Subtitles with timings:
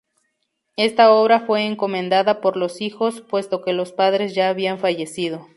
[0.77, 5.47] Esta obra fue encomendada por los hijos, puesto que los padres ya habían fallecido.